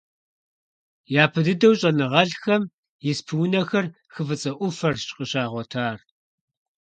Япэ 1.23 1.39
дыдэу 1.45 1.73
щIэныгъэлIхэм 1.79 2.63
испы 3.11 3.33
унэхэр 3.43 3.85
хы 4.13 4.21
ФIыцIэ 4.27 4.51
Iуфэрщ 4.57 5.07
къыщагъуэтар. 5.15 5.97